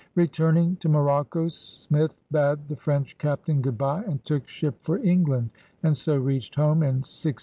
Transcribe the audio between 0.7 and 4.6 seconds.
to Mo rocco, Smith bade the French captain good bye and took